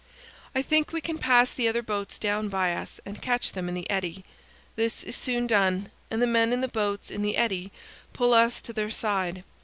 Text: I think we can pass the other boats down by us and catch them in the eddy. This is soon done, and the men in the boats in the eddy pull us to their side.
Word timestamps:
I 0.55 0.63
think 0.63 0.91
we 0.91 0.99
can 0.99 1.19
pass 1.19 1.53
the 1.53 1.67
other 1.67 1.83
boats 1.83 2.17
down 2.17 2.49
by 2.49 2.73
us 2.73 2.99
and 3.05 3.21
catch 3.21 3.51
them 3.51 3.69
in 3.69 3.75
the 3.75 3.87
eddy. 3.87 4.25
This 4.75 5.03
is 5.03 5.15
soon 5.15 5.45
done, 5.45 5.91
and 6.09 6.19
the 6.19 6.25
men 6.25 6.51
in 6.51 6.61
the 6.61 6.67
boats 6.67 7.11
in 7.11 7.21
the 7.21 7.37
eddy 7.37 7.71
pull 8.11 8.33
us 8.33 8.63
to 8.63 8.73
their 8.73 8.89
side. 8.89 9.43